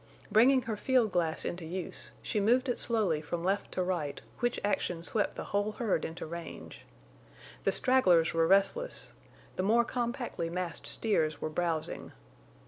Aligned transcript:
Bringing 0.31 0.63
her 0.63 0.75
field 0.75 1.11
glass 1.11 1.45
into 1.45 1.63
use, 1.63 2.09
she 2.23 2.39
moved 2.39 2.67
it 2.67 2.79
slowly 2.79 3.21
from 3.21 3.43
left 3.43 3.71
to 3.73 3.83
right, 3.83 4.19
which 4.39 4.59
action 4.65 5.03
swept 5.03 5.35
the 5.35 5.43
whole 5.43 5.73
herd 5.73 6.05
into 6.05 6.25
range. 6.25 6.83
The 7.65 7.71
stragglers 7.71 8.33
were 8.33 8.47
restless; 8.47 9.11
the 9.57 9.61
more 9.61 9.85
compactly 9.85 10.49
massed 10.49 10.87
steers 10.87 11.39
were 11.39 11.51
browsing. 11.51 12.13